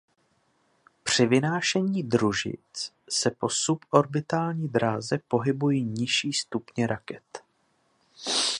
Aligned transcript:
Při 1.03 1.25
vynášení 1.25 2.03
družic 2.03 2.91
se 3.09 3.31
po 3.31 3.49
suborbitální 3.49 4.67
dráze 4.67 5.17
pohybují 5.27 5.83
nižší 5.83 6.33
stupně 6.33 6.87
raket. 6.87 7.43